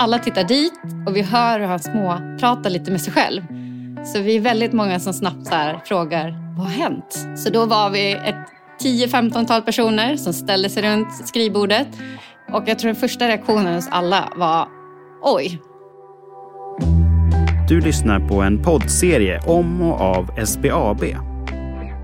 [0.00, 0.72] alla tittar dit
[1.06, 3.42] och vi hör hur han små pratar lite med sig själv.
[4.04, 7.26] Så vi är väldigt många som snabbt så här frågar, vad har hänt?
[7.36, 8.36] Så då var vi ett
[8.82, 11.88] 10-15-tal personer som ställde sig runt skrivbordet.
[12.52, 14.68] Och jag tror den första reaktionen hos alla var,
[15.22, 15.60] oj.
[17.68, 21.02] Du lyssnar på en poddserie om och av SBAB.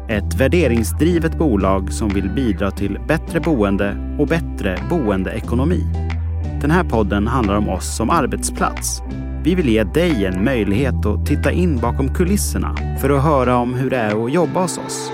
[0.09, 6.16] Ett värderingsdrivet bolag som vill bidra till bättre boende och bättre boendeekonomi.
[6.61, 9.01] Den här podden handlar om oss som arbetsplats.
[9.45, 13.75] Vi vill ge dig en möjlighet att titta in bakom kulisserna för att höra om
[13.75, 15.11] hur det är att jobba hos oss.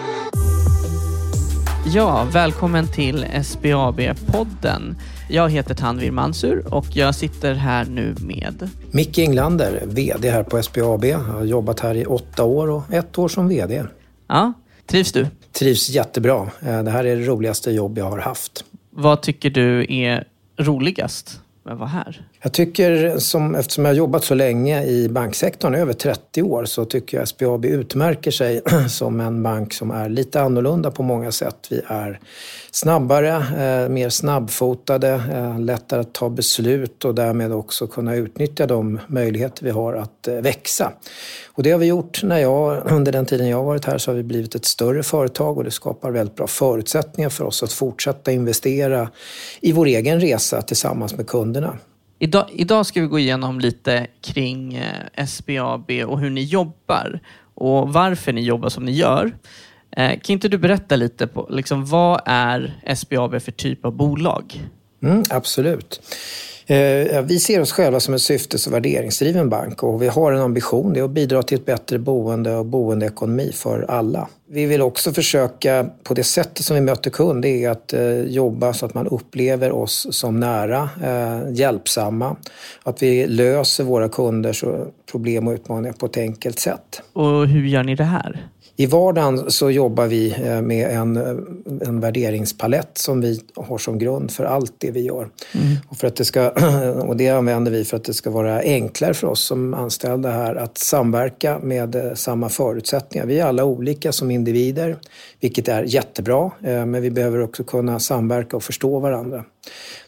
[1.95, 4.95] Ja, välkommen till SBAB-podden.
[5.31, 10.63] Jag heter Tanvir Mansur och jag sitter här nu med Micke Englander, VD här på
[10.63, 11.05] SBAB.
[11.05, 13.85] Jag har jobbat här i åtta år och ett år som VD.
[14.29, 14.53] Ja,
[14.87, 15.27] trivs du?
[15.53, 16.51] Trivs jättebra.
[16.61, 18.65] Eh, det här är det roligaste jobb jag har haft.
[18.91, 20.25] Vad tycker du är
[20.65, 22.27] roligast med att vara här?
[22.45, 26.85] Jag tycker, som, eftersom jag har jobbat så länge i banksektorn, över 30 år, så
[26.85, 31.67] tycker jag SBAB utmärker sig som en bank som är lite annorlunda på många sätt.
[31.71, 32.21] Vi är
[32.71, 39.01] snabbare, eh, mer snabbfotade, eh, lättare att ta beslut och därmed också kunna utnyttja de
[39.07, 40.93] möjligheter vi har att eh, växa.
[41.53, 44.11] Och det har vi gjort när jag, under den tiden jag har varit här så
[44.11, 47.73] har vi blivit ett större företag och det skapar väldigt bra förutsättningar för oss att
[47.73, 49.11] fortsätta investera
[49.61, 51.79] i vår egen resa tillsammans med kunderna.
[52.23, 57.21] Idag, idag ska vi gå igenom lite kring eh, SBAB och hur ni jobbar
[57.55, 59.33] och varför ni jobbar som ni gör.
[59.91, 64.69] Eh, kan inte du berätta lite på liksom, vad är SBAB för typ av bolag?
[65.03, 66.01] Mm, absolut.
[66.67, 70.41] Eh, vi ser oss själva som en syftes och värderingsdriven bank och vi har en
[70.41, 74.29] ambition, det är att bidra till ett bättre boende och boendeekonomi för alla.
[74.51, 78.21] Vi vill också försöka, på det sättet som vi möter kund, det är att eh,
[78.21, 82.37] jobba så att man upplever oss som nära, eh, hjälpsamma.
[82.83, 84.65] Att vi löser våra kunders
[85.11, 87.03] problem och utmaningar på ett enkelt sätt.
[87.13, 88.47] Och hur gör ni det här?
[88.77, 91.17] I vardagen så jobbar vi eh, med en,
[91.87, 95.29] en värderingspalett som vi har som grund för allt det vi gör.
[95.53, 95.77] Mm.
[95.89, 96.51] Och, för att det ska,
[97.07, 100.55] och det använder vi för att det ska vara enklare för oss som anställda här
[100.55, 103.27] att samverka med eh, samma förutsättningar.
[103.27, 104.97] Vi är alla olika som individer,
[105.41, 109.45] vilket är jättebra, eh, men vi behöver också kunna samverka och förstå varandra.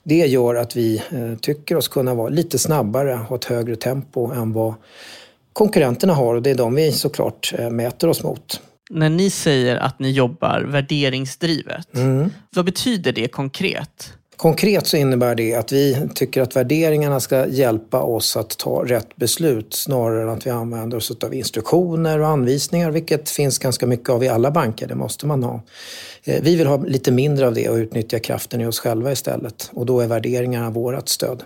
[0.02, 1.02] Det gör att vi
[1.40, 4.74] tycker oss kunna vara lite snabbare, ha ett högre tempo än vad
[5.54, 8.60] konkurrenterna har och det är de vi såklart eh, mäter oss mot.
[8.90, 12.30] När ni säger att ni jobbar värderingsdrivet, mm.
[12.50, 14.12] vad betyder det konkret?
[14.36, 19.16] Konkret så innebär det att vi tycker att värderingarna ska hjälpa oss att ta rätt
[19.16, 24.08] beslut snarare än att vi använder oss av instruktioner och anvisningar, vilket finns ganska mycket
[24.08, 24.86] av i alla banker.
[24.86, 25.62] Det måste man ha.
[26.24, 29.70] Eh, vi vill ha lite mindre av det och utnyttja kraften i oss själva istället.
[29.72, 31.42] Och då är värderingarna vårt stöd.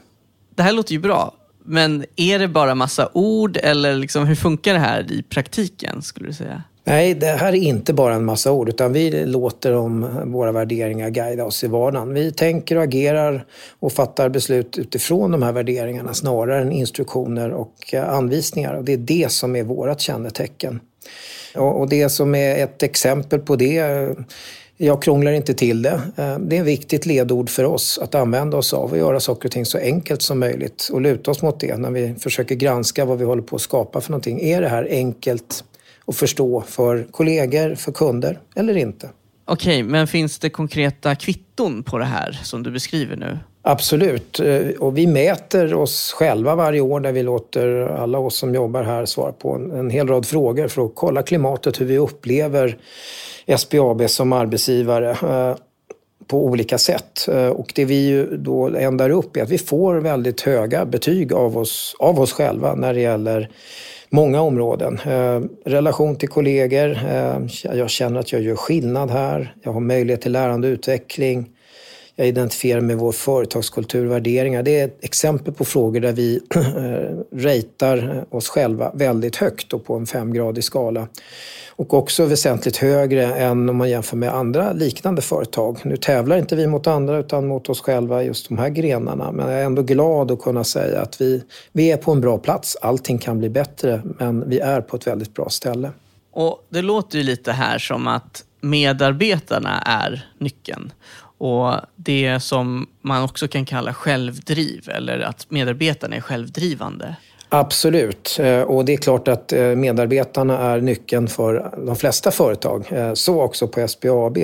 [0.55, 1.35] Det här låter ju bra.
[1.71, 6.27] Men är det bara massa ord eller liksom, hur funkar det här i praktiken skulle
[6.27, 6.63] du säga?
[6.85, 11.11] Nej, det här är inte bara en massa ord utan vi låter om våra värderingar
[11.11, 12.15] guida oss i vardagen.
[12.15, 13.45] Vi tänker och agerar
[13.81, 18.75] och fattar beslut utifrån de här värderingarna snarare än instruktioner och eh, anvisningar.
[18.75, 20.81] Och det är det som är vårt kännetecken.
[21.55, 24.11] Och det som är ett exempel på det eh,
[24.79, 26.01] jag krånglar inte till det.
[26.17, 29.49] Eh, det är ett viktigt ledord för oss att använda oss av och göra saker
[29.49, 33.05] och ting så enkelt som möjligt och luta oss mot det när vi försöker granska
[33.05, 34.41] vad vi håller på att skapa för någonting.
[34.41, 35.65] Är det här enkelt
[36.07, 39.11] att förstå för kollegor, för kunder eller inte?
[39.45, 43.39] Okej, men finns det konkreta kvitton på det här som du beskriver nu?
[43.71, 44.41] Absolut.
[44.41, 48.83] Eh, och vi mäter oss själva varje år där vi låter alla oss som jobbar
[48.83, 52.79] här svara på en, en hel rad frågor för att kolla klimatet, hur vi upplever
[53.57, 55.57] SBAB som arbetsgivare eh,
[56.27, 57.29] på olika sätt.
[57.29, 61.33] Eh, och det vi ju då ändar upp är att vi får väldigt höga betyg
[61.33, 63.51] av oss, av oss själva när det gäller
[64.11, 65.01] många områden.
[65.65, 66.99] Relation till kollegor,
[67.63, 71.47] jag känner att jag gör skillnad här, jag har möjlighet till lärande och utveckling.
[72.21, 74.63] Jag identifierar med vår företagskultur och värderingar.
[74.63, 79.73] Det är ett exempel på frågor där vi eh, ratear eh, oss själva väldigt högt
[79.73, 81.09] och på en femgradig skala
[81.77, 85.79] och också väsentligt högre än om man jämför med andra liknande företag.
[85.85, 89.33] Nu tävlar inte vi mot andra utan mot oss själva just de här grenarna.
[89.33, 91.43] Men jag är ändå glad att kunna säga att vi,
[91.73, 92.77] vi är på en bra plats.
[92.77, 95.91] Allting kan bli bättre men vi är på ett väldigt bra ställe.
[96.33, 100.93] Och Det låter ju lite här som att medarbetarna är nyckeln.
[101.39, 107.17] Och det som man också kan kalla självdriv eller att medarbetarna är självdrivande.
[107.51, 112.85] Absolut, eh, och det är klart att eh, medarbetarna är nyckeln för de flesta företag.
[112.91, 114.39] Eh, så också på SBAB.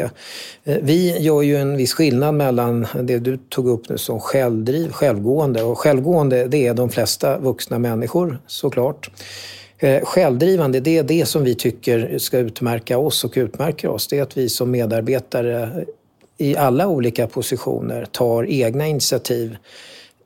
[0.64, 5.62] Vi gör ju en viss skillnad mellan det du tog upp nu som självdriv, självgående.
[5.62, 9.10] Och självgående det är de flesta vuxna människor såklart.
[10.02, 14.08] Självdrivande, det är det som vi tycker ska utmärka oss och utmärker oss.
[14.08, 15.84] Det är att vi som medarbetare
[16.38, 19.56] i alla olika positioner tar egna initiativ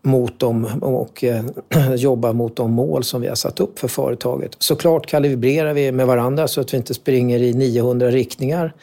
[0.03, 1.45] mot dem och eh,
[1.97, 4.57] jobba mot de mål som vi har satt upp för företaget.
[4.59, 8.75] Såklart kalibrerar vi med varandra så att vi inte springer i 900 riktningar.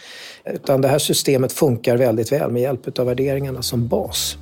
[0.46, 4.38] Utan det här systemet funkar väldigt väl med hjälp av värderingarna som bas.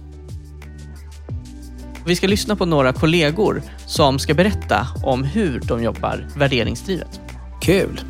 [2.06, 7.22] Vi ska lyssna på några kollegor som ska berätta om hur de jobbar värderingsdrivet.
[7.62, 8.02] Kul!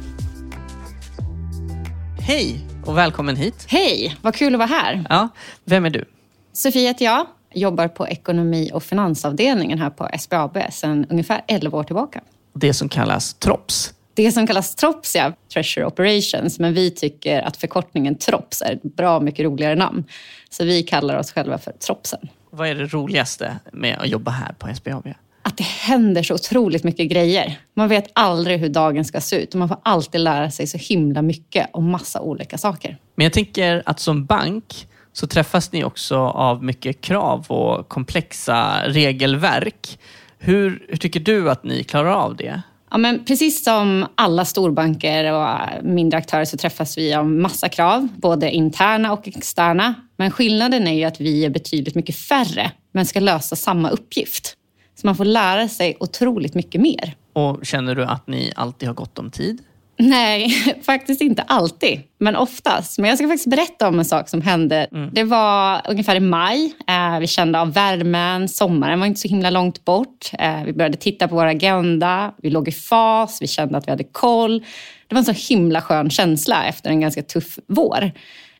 [2.19, 3.65] Hej och välkommen hit.
[3.69, 5.05] Hej, vad kul att vara här.
[5.09, 5.29] Ja,
[5.65, 6.05] vem är du?
[6.53, 11.83] Sofia heter jag jobbar på ekonomi och finansavdelningen här på SBAB sedan ungefär 11 år
[11.83, 12.21] tillbaka.
[12.53, 13.93] Det som kallas TROPS?
[14.13, 18.83] Det som kallas TROPS, ja, Treasure Operations, men vi tycker att förkortningen TROPS är ett
[18.83, 20.03] bra mycket roligare namn.
[20.49, 22.29] Så vi kallar oss själva för TROPSen.
[22.49, 25.07] Vad är det roligaste med att jobba här på SBAB?
[25.45, 27.59] Att det händer så otroligt mycket grejer.
[27.75, 30.77] Man vet aldrig hur dagen ska se ut och man får alltid lära sig så
[30.77, 32.97] himla mycket om massa olika saker.
[33.15, 38.81] Men jag tänker att som bank så träffas ni också av mycket krav och komplexa
[38.87, 39.99] regelverk.
[40.39, 42.61] Hur, hur tycker du att ni klarar av det?
[42.91, 48.07] Ja, men precis som alla storbanker och mindre aktörer så träffas vi av massa krav,
[48.15, 49.93] både interna och externa.
[50.17, 54.57] Men skillnaden är ju att vi är betydligt mycket färre, men ska lösa samma uppgift.
[55.03, 57.15] Så man får lära sig otroligt mycket mer.
[57.33, 59.61] Och Känner du att ni alltid har gott om tid?
[59.97, 60.49] Nej,
[60.85, 62.99] faktiskt inte alltid, men oftast.
[62.99, 64.87] Men jag ska faktiskt berätta om en sak som hände.
[64.91, 65.09] Mm.
[65.13, 66.73] Det var ungefär i maj.
[66.87, 70.31] Eh, vi kände av värmen, sommaren var inte så himla långt bort.
[70.39, 73.91] Eh, vi började titta på vår agenda, vi låg i fas, vi kände att vi
[73.91, 74.59] hade koll.
[75.07, 78.11] Det var en så himla skön känsla efter en ganska tuff vår.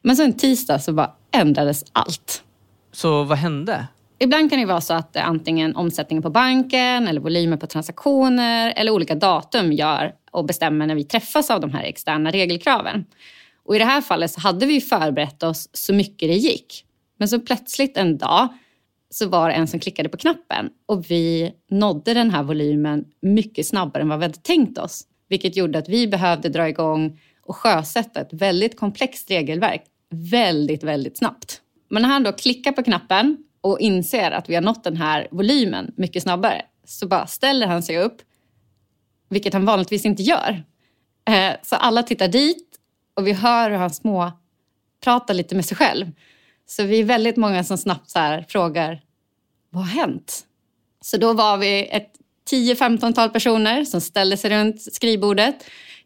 [0.02, 2.44] Men så en tisdag så bara ändrades allt.
[2.92, 3.88] Så vad hände?
[4.24, 8.74] Ibland kan det vara så att eh, antingen omsättningen på banken eller volymer på transaktioner
[8.76, 13.06] eller olika datum gör och bestämmer när vi träffas av de här externa regelkraven.
[13.66, 16.86] Och I det här fallet så hade vi förberett oss så mycket det gick.
[17.18, 18.48] Men så plötsligt en dag
[19.10, 23.68] så var det en som klickade på knappen och vi nådde den här volymen mycket
[23.68, 25.04] snabbare än vad vi hade tänkt oss.
[25.30, 31.18] Vilket gjorde att vi behövde dra igång och sjösätta ett väldigt komplext regelverk väldigt, väldigt
[31.18, 31.62] snabbt.
[31.90, 35.28] Men när han då klickar på knappen och inser att vi har nått den här
[35.32, 38.22] volymen mycket snabbare så bara ställer han sig upp,
[39.30, 40.64] vilket han vanligtvis inte gör.
[41.30, 42.68] Eh, så alla tittar dit
[43.14, 44.32] och vi hör hur han små
[45.04, 46.12] pratar lite med sig själv.
[46.66, 49.02] Så vi är väldigt många som snabbt så här frågar,
[49.70, 50.46] vad har hänt?
[51.02, 52.12] Så då var vi ett
[52.52, 55.56] 10-15-tal personer som ställde sig runt skrivbordet.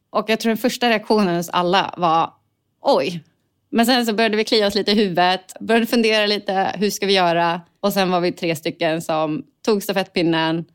[0.09, 2.33] Och jag tror den första reaktionen hos alla var,
[2.81, 3.23] oj,
[3.69, 7.05] men sen så började vi klia oss lite i huvudet, började fundera lite, hur ska
[7.05, 7.61] vi göra?
[7.79, 10.65] Och sen var vi tre stycken som tog stafettpinnen,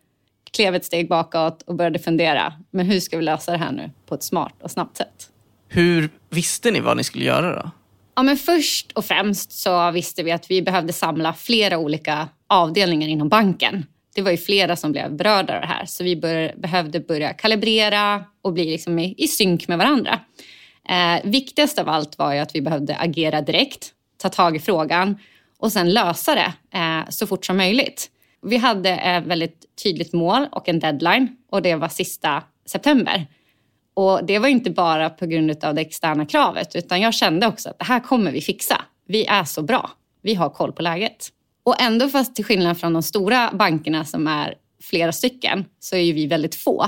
[0.52, 2.52] klev ett steg bakåt och började fundera.
[2.70, 5.28] Men hur ska vi lösa det här nu på ett smart och snabbt sätt?
[5.68, 7.70] Hur visste ni vad ni skulle göra då?
[8.14, 13.08] Ja, men först och främst så visste vi att vi behövde samla flera olika avdelningar
[13.08, 13.86] inom banken.
[14.14, 17.32] Det var ju flera som blev berörda av det här, så vi bör, behövde börja
[17.32, 20.20] kalibrera och bli liksom i, i synk med varandra.
[20.88, 25.18] Eh, viktigast av allt var ju att vi behövde agera direkt, ta tag i frågan
[25.58, 28.10] och sen lösa det eh, så fort som möjligt.
[28.42, 33.26] Vi hade ett väldigt tydligt mål och en deadline och det var sista september.
[33.94, 37.68] Och det var inte bara på grund av det externa kravet utan jag kände också
[37.68, 38.84] att det här kommer vi fixa.
[39.06, 39.90] Vi är så bra.
[40.22, 41.28] Vi har koll på läget.
[41.64, 46.00] Och ändå fast till skillnad från de stora bankerna som är flera stycken så är
[46.00, 46.86] ju vi väldigt få.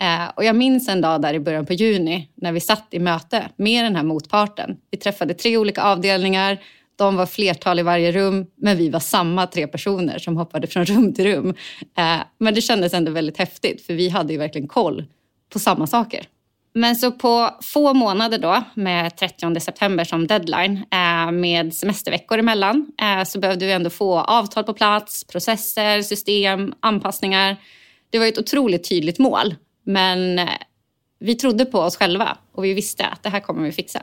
[0.00, 2.98] Eh, och jag minns en dag där i början på juni när vi satt i
[2.98, 4.76] möte med den här motparten.
[4.90, 6.58] Vi träffade tre olika avdelningar.
[6.96, 10.84] De var flertal i varje rum, men vi var samma tre personer som hoppade från
[10.86, 11.54] rum till rum.
[11.98, 15.04] Eh, men det kändes ändå väldigt häftigt, för vi hade ju verkligen koll
[15.52, 16.26] på samma saker.
[16.74, 22.86] Men så på få månader då, med 30 september som deadline, eh, med semesterveckor emellan,
[23.02, 27.56] eh, så behövde vi ändå få avtal på plats, processer, system, anpassningar.
[28.10, 30.48] Det var ett otroligt tydligt mål men eh,
[31.18, 34.02] vi trodde på oss själva och vi visste att det här kommer vi fixa.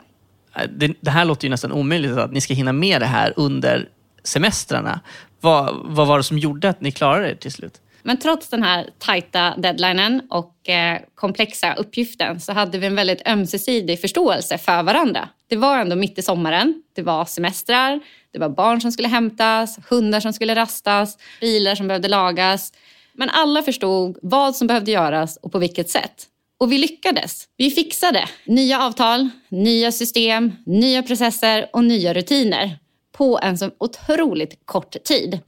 [0.56, 3.34] Äh, det, det här låter ju nästan omöjligt att ni ska hinna med det här
[3.36, 3.90] under
[4.24, 5.00] semestrarna.
[5.42, 7.82] Vad, vad var det som gjorde att ni klarade det till slut?
[8.04, 13.28] Men trots den här tajta deadlinen och eh, komplexa uppgiften så hade vi en väldigt
[13.28, 15.30] ömsesidig förståelse för varandra.
[15.48, 18.00] Det var ändå mitt i sommaren, det var semestrar,
[18.32, 22.74] det var barn som skulle hämtas, hundar som skulle rastas, bilar som behövde lagas.
[23.20, 26.28] Men alla förstod vad som behövde göras och på vilket sätt.
[26.60, 27.48] Och vi lyckades.
[27.58, 32.80] Vi fixade nya avtal, nya system, nya processer och nya rutiner
[33.12, 35.40] på en så otroligt kort tid.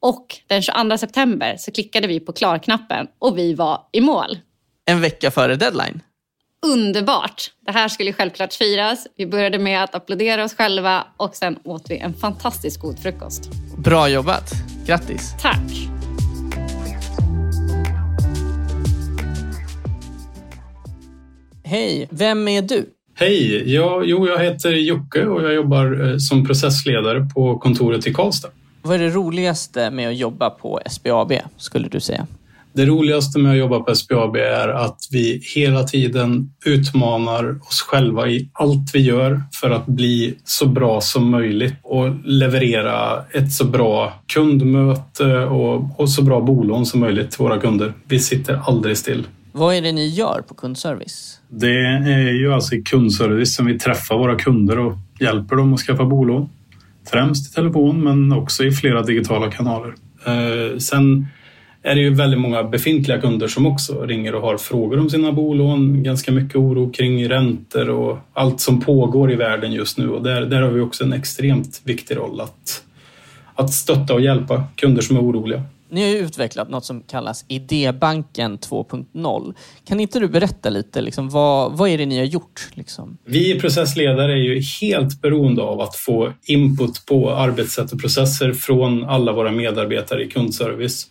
[0.00, 4.38] Och den 22 september så klickade vi på klarknappen och vi var i mål.
[4.84, 6.00] En vecka före deadline.
[6.66, 7.50] Underbart!
[7.66, 9.06] Det här skulle självklart firas.
[9.16, 13.50] Vi började med att applådera oss själva och sen åt vi en fantastiskt god frukost.
[13.78, 14.50] Bra jobbat.
[14.86, 15.34] Grattis.
[15.42, 16.03] Tack!
[21.74, 22.86] Hej, vem är du?
[23.14, 28.14] Hej, ja, jo, jag heter Jocke och jag jobbar eh, som processledare på kontoret i
[28.14, 28.48] Karlstad.
[28.82, 32.26] Vad är det roligaste med att jobba på SBAB, skulle du säga?
[32.72, 38.28] Det roligaste med att jobba på SBAB är att vi hela tiden utmanar oss själva
[38.28, 43.64] i allt vi gör för att bli så bra som möjligt och leverera ett så
[43.64, 47.92] bra kundmöte och, och så bra bolån som möjligt till våra kunder.
[48.04, 49.26] Vi sitter aldrig still.
[49.56, 51.40] Vad är det ni gör på kundservice?
[51.48, 55.80] Det är ju alltså i kundservice som vi träffar våra kunder och hjälper dem att
[55.80, 56.48] skaffa bolån.
[57.10, 59.94] Främst i telefon men också i flera digitala kanaler.
[60.26, 61.26] Eh, sen
[61.82, 65.32] är det ju väldigt många befintliga kunder som också ringer och har frågor om sina
[65.32, 66.02] bolån.
[66.02, 70.40] Ganska mycket oro kring räntor och allt som pågår i världen just nu och där,
[70.40, 72.82] där har vi också en extremt viktig roll att,
[73.54, 75.62] att stötta och hjälpa kunder som är oroliga.
[75.94, 79.54] Ni har ju utvecklat något som kallas Idébanken 2.0.
[79.84, 82.68] Kan inte du berätta lite, liksom, vad, vad är det ni har gjort?
[82.74, 83.18] Liksom?
[83.24, 89.04] Vi processledare är ju helt beroende av att få input på arbetssätt och processer från
[89.04, 91.06] alla våra medarbetare i kundservice.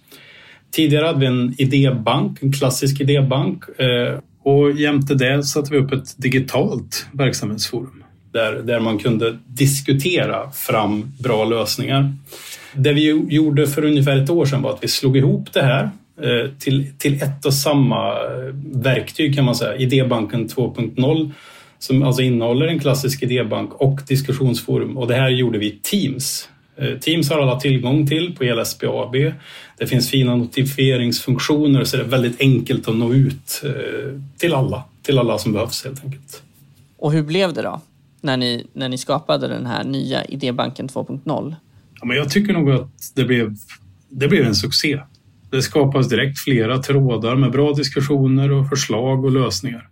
[0.72, 5.92] Tidigare hade vi en idébank, en klassisk idébank eh, och jämte det satte vi upp
[5.92, 12.14] ett digitalt verksamhetsforum där, där man kunde diskutera fram bra lösningar.
[12.76, 15.90] Det vi gjorde för ungefär ett år sedan var att vi slog ihop det här
[16.22, 21.32] eh, till, till ett och samma eh, verktyg kan man säga, Idébanken 2.0
[21.80, 26.50] som alltså innehåller en klassisk idébank och diskussionsforum och det här gjorde vi i Teams.
[26.78, 29.16] Eh, Teams har alla tillgång till på hela SBAB.
[29.78, 33.62] Det finns fina notifieringsfunktioner så det är väldigt enkelt att nå ut
[34.38, 36.42] till alla, till alla som behövs helt enkelt.
[36.98, 37.82] Och hur blev det då?
[38.22, 41.56] När ni, när ni skapade den här nya Idébanken 2.0?
[42.04, 43.56] Ja, men jag tycker nog att det blev,
[44.10, 45.00] det blev en succé.
[45.52, 49.90] Det skapas direkt flera trådar med bra diskussioner och förslag och lösningar.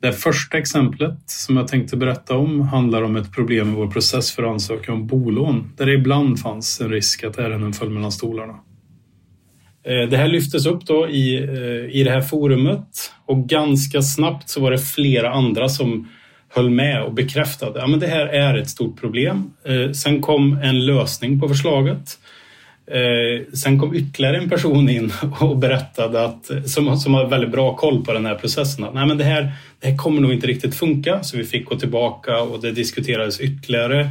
[0.00, 4.32] Det första exemplet som jag tänkte berätta om handlar om ett problem i vår process
[4.32, 8.12] för att ansöka om bolån där det ibland fanns en risk att ärenden föll mellan
[8.12, 8.54] stolarna.
[9.84, 14.48] Eh, det här lyftes upp då i, eh, i det här forumet och ganska snabbt
[14.48, 16.08] så var det flera andra som
[16.56, 19.52] höll med och bekräftade att ja, det här är ett stort problem.
[19.64, 22.18] Eh, sen kom en lösning på förslaget.
[22.90, 27.76] Eh, sen kom ytterligare en person in och berättade att, som, som har väldigt bra
[27.76, 30.46] koll på den här processen att Nej, men det, här, det här kommer nog inte
[30.46, 31.22] riktigt funka.
[31.22, 34.10] Så vi fick gå tillbaka och det diskuterades ytterligare.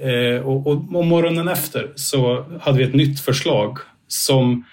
[0.00, 3.78] Eh, och, och, och morgonen efter så hade vi ett nytt förslag
[4.08, 4.64] som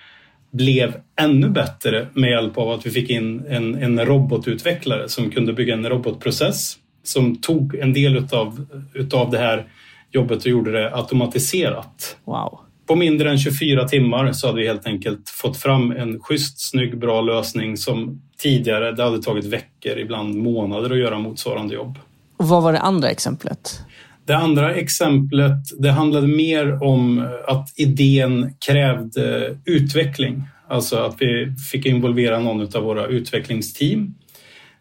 [0.51, 5.53] blev ännu bättre med hjälp av att vi fick in en, en robotutvecklare som kunde
[5.53, 9.65] bygga en robotprocess som tog en del utav, utav det här
[10.11, 12.17] jobbet och gjorde det automatiserat.
[12.25, 12.59] Wow.
[12.87, 16.97] På mindre än 24 timmar så hade vi helt enkelt fått fram en schysst, snygg,
[16.97, 21.99] bra lösning som tidigare det hade tagit veckor, ibland månader att göra motsvarande jobb.
[22.37, 23.79] Och vad var det andra exemplet?
[24.25, 30.43] Det andra exemplet det handlade mer om att idén krävde utveckling.
[30.67, 34.15] Alltså att vi fick involvera någon av våra utvecklingsteam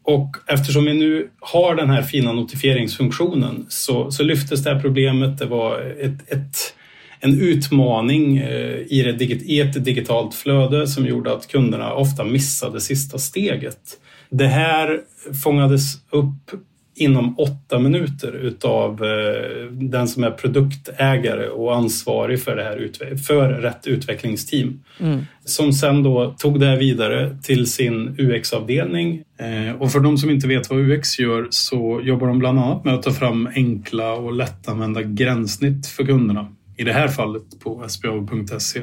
[0.05, 5.39] och eftersom vi nu har den här fina notifieringsfunktionen så, så lyftes det här problemet.
[5.39, 6.75] Det var ett, ett,
[7.21, 13.19] en utmaning eh, i, i ett digitalt flöde som gjorde att kunderna ofta missade sista
[13.19, 13.99] steget.
[14.31, 15.01] Det här
[15.45, 16.51] fångades upp
[16.95, 23.49] inom åtta minuter utav eh, den som är produktägare och ansvarig för, det här, för
[23.49, 24.83] rätt utvecklingsteam.
[25.01, 25.21] Mm.
[25.45, 29.23] Som sen då tog det här vidare till sin UX-avdelning.
[29.39, 32.85] Eh, och för de som inte vet vad UX gör så jobbar de bland annat
[32.85, 36.49] med att ta fram enkla och lättanvända gränssnitt för kunderna.
[36.77, 38.81] I det här fallet på sba.se.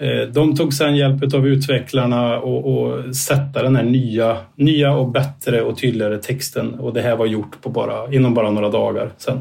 [0.00, 5.08] Eh, de tog sedan hjälp av utvecklarna och, och sätta den här nya, nya och
[5.08, 9.10] bättre och tydligare texten och det här var gjort på bara, inom bara några dagar
[9.18, 9.40] sen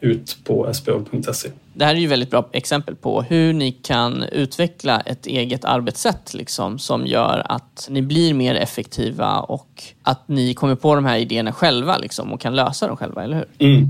[0.00, 1.48] ut på sbo.se.
[1.74, 6.34] Det här är ju väldigt bra exempel på hur ni kan utveckla ett eget arbetssätt
[6.34, 11.18] liksom, som gör att ni blir mer effektiva och att ni kommer på de här
[11.18, 13.68] idéerna själva liksom, och kan lösa dem själva, eller hur?
[13.68, 13.88] Mm.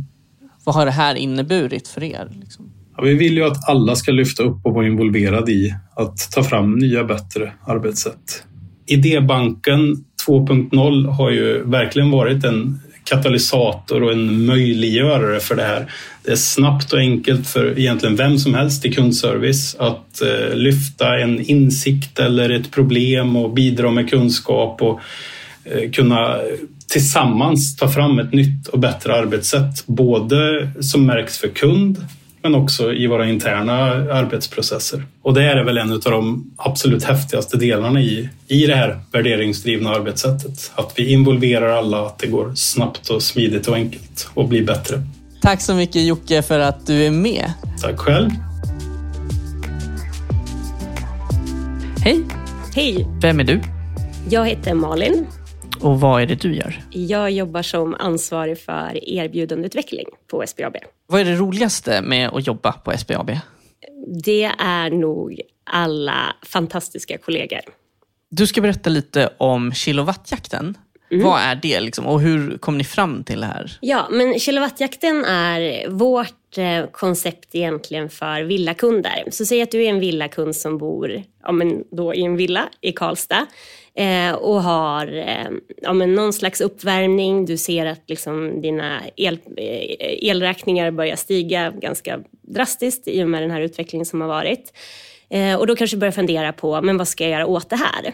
[0.65, 2.29] Vad har det här inneburit för er?
[2.41, 2.71] Liksom?
[3.00, 6.45] Ja, vi vill ju att alla ska lyfta upp och vara involverade i att ta
[6.45, 8.45] fram nya bättre arbetssätt.
[8.87, 15.92] Idébanken 2.0 har ju verkligen varit en katalysator och en möjliggörare för det här.
[16.25, 21.19] Det är snabbt och enkelt för egentligen vem som helst i kundservice att eh, lyfta
[21.19, 25.00] en insikt eller ett problem och bidra med kunskap och
[25.64, 26.37] eh, kunna
[26.92, 29.87] tillsammans ta fram ett nytt och bättre arbetssätt.
[29.87, 32.07] Både som märks för kund
[32.42, 33.82] men också i våra interna
[34.12, 35.04] arbetsprocesser.
[35.23, 39.90] Och det är väl en av de absolut häftigaste delarna i, i det här värderingsdrivna
[39.90, 40.73] arbetssättet.
[40.75, 45.02] Att vi involverar alla, att det går snabbt och smidigt och enkelt och blir bättre.
[45.42, 47.52] Tack så mycket Jocke för att du är med.
[47.82, 48.30] Tack själv.
[52.04, 52.25] Hej!
[52.75, 53.06] Hej!
[53.23, 53.61] Vem är du?
[54.30, 55.26] Jag heter Malin.
[55.80, 56.80] Och vad är det du gör?
[56.90, 60.76] Jag jobbar som ansvarig för erbjudandeutveckling på SBAB.
[61.11, 63.31] Vad är det roligaste med att jobba på SBAB?
[64.25, 67.61] Det är nog alla fantastiska kollegor.
[68.29, 70.79] Du ska berätta lite om kilowattjakten.
[71.11, 71.25] Mm.
[71.25, 72.07] Vad är det liksom?
[72.07, 73.79] och hur kom ni fram till det här?
[73.81, 79.25] Ja, men kilowattjakten är vårt eh, koncept egentligen för villakunder.
[79.31, 82.69] Så säg att du är en villakund som bor ja, men då i en villa
[82.81, 83.47] i Karlstad
[84.00, 85.50] eh, och har eh,
[85.83, 87.45] ja, men någon slags uppvärmning.
[87.45, 93.42] Du ser att liksom dina el, eh, elräkningar börjar stiga ganska drastiskt i och med
[93.42, 94.73] den här utvecklingen som har varit.
[95.30, 97.76] Eh, och då kanske du börjar fundera på, men vad ska jag göra åt det
[97.76, 98.12] här?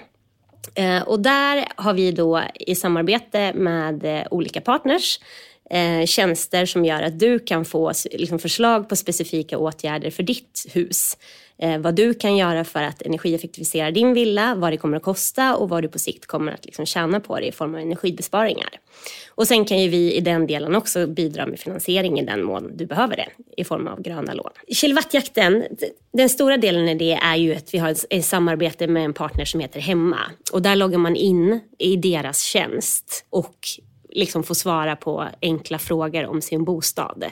[0.75, 5.21] Eh, och där har vi då i samarbete med eh, olika partners
[5.71, 10.67] eh, tjänster som gör att du kan få liksom, förslag på specifika åtgärder för ditt
[10.73, 11.17] hus.
[11.59, 15.57] Eh, vad du kan göra för att energieffektivisera din villa, vad det kommer att kosta
[15.57, 18.69] och vad du på sikt kommer att liksom, tjäna på det i form av energibesparingar.
[19.29, 22.77] Och sen kan ju vi i den delen också bidra med finansiering i den mån
[22.77, 24.51] du behöver det i form av gröna lån.
[24.69, 25.65] Kilowattjakten,
[26.13, 29.45] den stora delen i det är ju att vi har ett samarbete med en partner
[29.45, 30.21] som heter Hemma
[30.53, 33.57] och där loggar man in i deras tjänst och
[34.17, 37.25] liksom få svara på enkla frågor om sin bostad.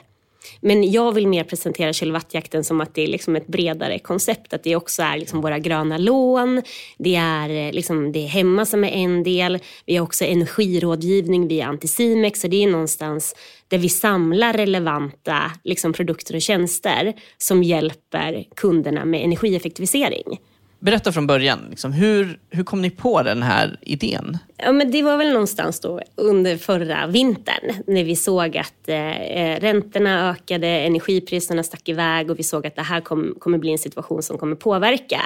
[0.61, 4.53] Men jag vill mer presentera kilowattjakten som att det är liksom ett bredare koncept.
[4.53, 6.63] Att det också är liksom våra gröna lån,
[6.99, 9.59] det är, eh, liksom, det är hemma som är en del.
[9.87, 12.41] Vi har också energirådgivning via Anticimex.
[12.41, 13.35] Så det är någonstans
[13.69, 20.39] där vi samlar relevanta liksom, produkter och tjänster som hjälper kunderna med energieffektivisering.
[20.85, 24.39] Berätta från början, liksom, hur, hur kom ni på den här idén?
[24.57, 29.21] Ja, men det var väl någonstans då under förra vintern när vi såg att eh,
[29.23, 33.73] eh, räntorna ökade, energipriserna stack iväg och vi såg att det här kom, kommer bli
[33.73, 35.21] en situation som kommer påverka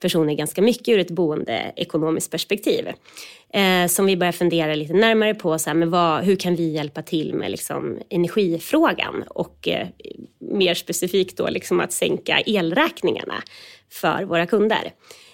[0.00, 2.88] personer ganska mycket ur ett boendeekonomiskt perspektiv.
[3.52, 6.72] Eh, som vi började fundera lite närmare på, så här, men vad, hur kan vi
[6.72, 9.88] hjälpa till med liksom, energifrågan och eh,
[10.38, 13.42] mer specifikt då liksom att sänka elräkningarna
[13.90, 14.92] för våra kunder.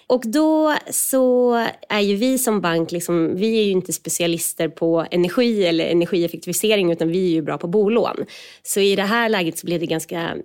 [0.09, 1.55] Och då så
[1.89, 6.93] är ju vi som bank, liksom, vi är ju inte specialister på energi eller energieffektivisering
[6.93, 8.17] utan vi är ju bra på bolån.
[8.63, 10.37] Så i det här läget så blev det ganska,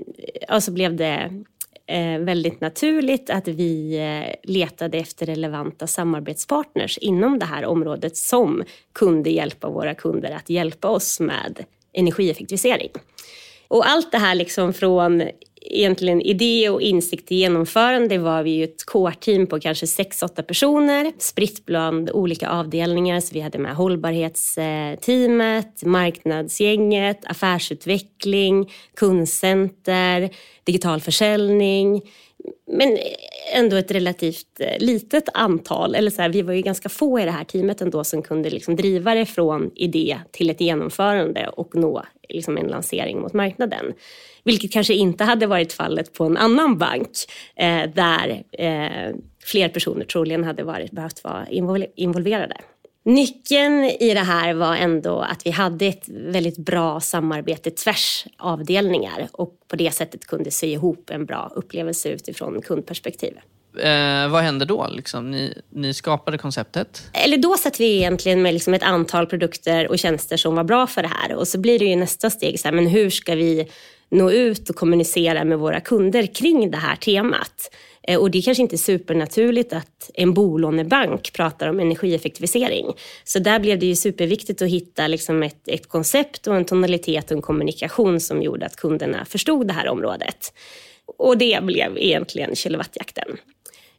[0.48, 1.44] alltså blev det
[1.88, 8.64] eh, väldigt naturligt att vi eh, letade efter relevanta samarbetspartners inom det här området som
[8.94, 12.92] kunde hjälpa våra kunder att hjälpa oss med energieffektivisering.
[13.68, 15.24] Och allt det här liksom från
[15.66, 21.12] egentligen idé och insikt till genomförande var vi ju ett core-team på kanske 6-8 personer
[21.18, 23.20] spritt bland olika avdelningar.
[23.20, 30.30] Så vi hade med hållbarhetsteamet, marknadsgänget, affärsutveckling, kundcenter,
[30.64, 32.02] digital försäljning.
[32.68, 32.98] Men
[33.54, 37.26] ändå ett relativt eh, litet antal, eller så här, vi var ju ganska få i
[37.26, 41.76] det här teamet ändå som kunde liksom driva det från idé till ett genomförande och
[41.76, 43.94] nå liksom en lansering mot marknaden.
[44.44, 47.10] Vilket kanske inte hade varit fallet på en annan bank
[47.56, 51.48] eh, där eh, fler personer troligen hade varit, behövt vara
[51.96, 52.56] involverade.
[53.06, 59.28] Nyckeln i det här var ändå att vi hade ett väldigt bra samarbete tvärs avdelningar
[59.32, 63.34] och på det sättet kunde sy ihop en bra upplevelse utifrån kundperspektiv.
[63.80, 64.88] Eh, vad hände då?
[64.92, 67.10] Liksom, ni, ni skapade konceptet?
[67.14, 70.88] Eller då satt vi egentligen med liksom ett antal produkter och tjänster som var bra
[70.88, 71.36] för det här.
[71.36, 73.68] Och så blir det ju nästa steg, så här, men hur ska vi
[74.10, 77.70] nå ut och kommunicera med våra kunder kring det här temat?
[78.08, 82.94] Eh, och det är kanske inte supernaturligt att en bolånebank pratar om energieffektivisering.
[83.24, 87.32] Så där blev det ju superviktigt att hitta liksom ett, ett koncept och en tonalitet
[87.32, 90.54] och en kommunikation som gjorde att kunderna förstod det här området.
[91.18, 93.38] Och det blev egentligen kilowattjakten.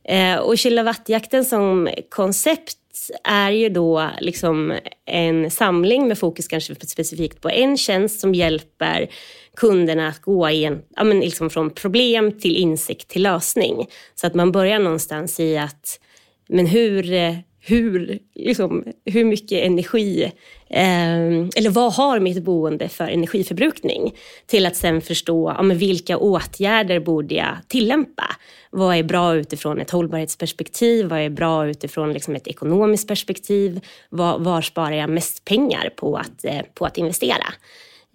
[0.05, 2.79] Eh, och kilowattjakten som koncept
[3.25, 9.09] är ju då liksom en samling med fokus kanske specifikt på en tjänst som hjälper
[9.57, 13.87] kunderna att gå igen, ja, men liksom från problem till insikt till lösning.
[14.15, 16.01] Så att man börjar någonstans i att
[16.49, 20.33] men hur, eh, hur, liksom, hur mycket energi,
[20.77, 24.15] Ehm, eller vad har mitt boende för energiförbrukning?
[24.47, 28.25] Till att sen förstå ja, men vilka åtgärder borde jag tillämpa?
[28.71, 31.07] Vad är bra utifrån ett hållbarhetsperspektiv?
[31.07, 33.81] Vad är bra utifrån liksom ett ekonomiskt perspektiv?
[34.09, 37.47] Var, var sparar jag mest pengar på att, eh, på att investera?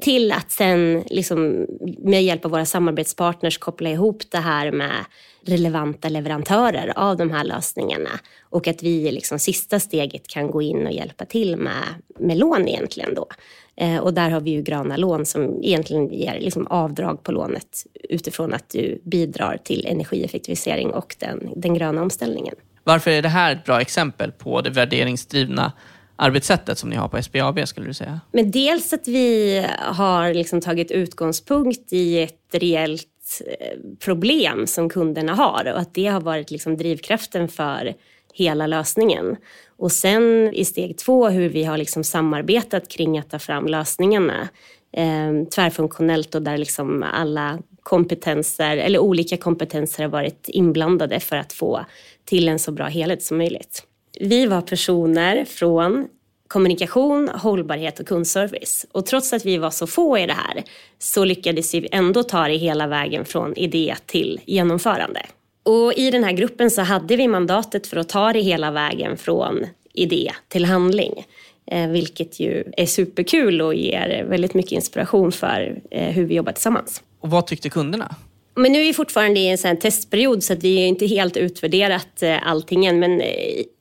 [0.01, 5.05] Till att sen liksom, med hjälp av våra samarbetspartners koppla ihop det här med
[5.45, 8.09] relevanta leverantörer av de här lösningarna.
[8.41, 11.83] Och att vi i liksom sista steget kan gå in och hjälpa till med,
[12.19, 13.27] med lån egentligen då.
[13.75, 17.85] Eh, och där har vi ju gröna lån som egentligen ger liksom avdrag på lånet
[18.09, 22.55] utifrån att du bidrar till energieffektivisering och den, den gröna omställningen.
[22.83, 25.71] Varför är det här ett bra exempel på det värderingsdrivna
[26.19, 28.19] arbetssättet som ni har på SBAB skulle du säga?
[28.31, 35.35] Men dels att vi har liksom tagit utgångspunkt i ett reellt eh, problem som kunderna
[35.35, 37.93] har och att det har varit liksom drivkraften för
[38.33, 39.35] hela lösningen.
[39.77, 44.49] Och sen i steg två hur vi har liksom samarbetat kring att ta fram lösningarna
[44.91, 51.53] eh, tvärfunktionellt och där liksom alla kompetenser eller olika kompetenser har varit inblandade för att
[51.53, 51.85] få
[52.25, 53.85] till en så bra helhet som möjligt.
[54.19, 56.07] Vi var personer från
[56.47, 58.85] kommunikation, hållbarhet och kundservice.
[58.91, 60.63] Och trots att vi var så få i det här
[60.99, 65.25] så lyckades vi ändå ta det hela vägen från idé till genomförande.
[65.63, 69.17] Och i den här gruppen så hade vi mandatet för att ta det hela vägen
[69.17, 71.25] från idé till handling.
[71.71, 76.51] Eh, vilket ju är superkul och ger väldigt mycket inspiration för eh, hur vi jobbar
[76.51, 77.03] tillsammans.
[77.19, 78.15] Och vad tyckte kunderna?
[78.59, 81.37] Men nu är vi fortfarande i en sån testperiod så att vi är inte helt
[81.37, 82.99] utvärderat eh, allting än.
[82.99, 83.21] Men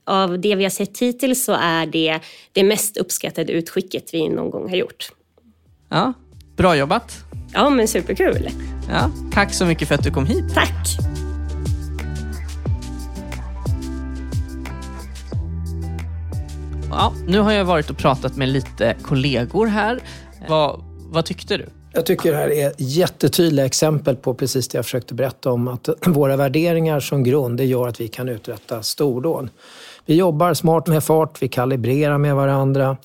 [0.06, 2.20] av det vi har sett hittills så är det
[2.52, 5.08] det mest uppskattade utskicket vi någon gång har gjort.
[5.88, 6.12] Ja,
[6.56, 7.18] bra jobbat.
[7.52, 8.48] Ja, men superkul.
[8.88, 10.54] Ja, tack så mycket för att du kom hit.
[10.54, 10.86] Tack.
[16.90, 20.00] Ja, nu har jag varit och pratat med lite kollegor här.
[20.48, 21.66] Vad, vad tyckte du?
[21.98, 25.68] Jag tycker det här är jättetydliga exempel på precis det jag försökte berätta om.
[25.68, 29.48] Att våra värderingar som grund, det gör att vi kan uträtta stordåd.
[30.06, 32.96] Vi jobbar smart med fart, vi kalibrerar med varandra.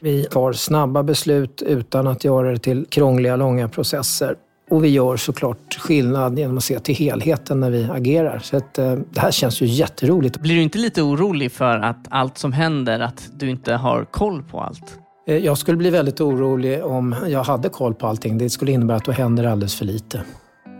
[0.00, 4.36] Vi tar snabba beslut utan att göra det till krångliga, långa processer.
[4.70, 8.38] Och vi gör såklart skillnad genom att se till helheten när vi agerar.
[8.38, 10.40] Så att, eh, det här känns ju jätteroligt.
[10.40, 14.42] Blir du inte lite orolig för att allt som händer, att du inte har koll
[14.42, 14.98] på allt?
[15.28, 18.38] Eh, jag skulle bli väldigt orolig om jag hade koll på allting.
[18.38, 20.22] Det skulle innebära att då händer alldeles för lite.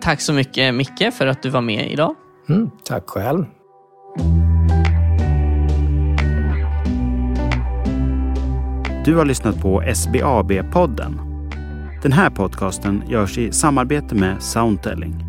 [0.01, 2.15] Tack så mycket Micke för att du var med idag.
[2.49, 3.45] Mm, tack själv.
[9.05, 11.13] Du har lyssnat på SBAB-podden.
[12.03, 15.28] Den här podcasten görs i samarbete med Soundtelling.